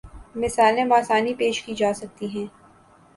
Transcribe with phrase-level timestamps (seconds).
[0.35, 2.45] مثالیں باآسانی پیش کی جا سکتی ہیں